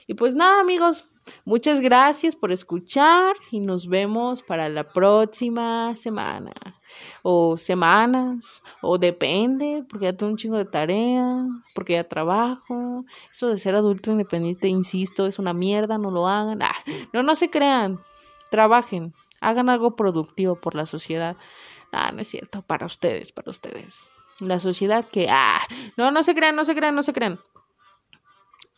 Y 0.07 0.13
pues 0.13 0.35
nada, 0.35 0.61
amigos, 0.61 1.05
muchas 1.43 1.79
gracias 1.79 2.35
por 2.35 2.51
escuchar 2.51 3.35
y 3.51 3.59
nos 3.59 3.87
vemos 3.87 4.41
para 4.41 4.69
la 4.69 4.87
próxima 4.87 5.95
semana. 5.95 6.53
o 7.23 7.57
semanas, 7.57 8.63
o 8.81 8.97
depende, 8.97 9.83
porque 9.89 10.05
ya 10.05 10.15
tengo 10.15 10.31
un 10.31 10.37
chingo 10.37 10.57
de 10.57 10.65
tarea, 10.65 11.45
porque 11.73 11.93
ya 11.93 12.07
trabajo. 12.07 13.05
Eso 13.31 13.47
de 13.47 13.57
ser 13.57 13.75
adulto 13.75 14.11
independiente, 14.11 14.67
insisto, 14.67 15.25
es 15.25 15.39
una 15.39 15.53
mierda, 15.53 15.97
no 15.97 16.11
lo 16.11 16.27
hagan. 16.27 16.61
Ah, 16.61 16.75
no, 17.13 17.23
no 17.23 17.35
se 17.35 17.49
crean, 17.49 17.99
trabajen, 18.49 19.13
hagan 19.41 19.69
algo 19.69 19.95
productivo 19.95 20.55
por 20.55 20.75
la 20.75 20.85
sociedad. 20.85 21.35
Ah, 21.91 22.11
no 22.13 22.21
es 22.21 22.27
cierto, 22.27 22.61
para 22.61 22.85
ustedes, 22.85 23.31
para 23.31 23.49
ustedes. 23.49 24.05
La 24.39 24.59
sociedad 24.59 25.05
que, 25.05 25.27
ah, 25.29 25.61
no, 25.97 26.11
no 26.11 26.23
se 26.23 26.35
crean, 26.35 26.55
no 26.55 26.65
se 26.65 26.75
crean, 26.75 26.95
no 26.95 27.03
se 27.03 27.13
crean. 27.13 27.39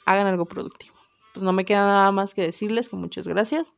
Hagan 0.06 0.28
algo 0.28 0.46
productivo. 0.46 0.97
Pues 1.38 1.44
no 1.44 1.54
me 1.54 1.66
queda 1.66 1.86
nada 1.86 2.12
más 2.12 2.34
que 2.34 2.42
decirles 2.42 2.90
que 2.90 2.96
muchas 2.96 3.28
gracias. 3.28 3.76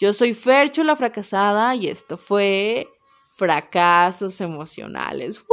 Yo 0.00 0.12
soy 0.12 0.32
Fercho 0.32 0.84
la 0.84 0.94
fracasada 0.94 1.74
y 1.74 1.88
esto 1.88 2.16
fue 2.16 2.86
Fracasos 3.26 4.40
Emocionales. 4.40 5.44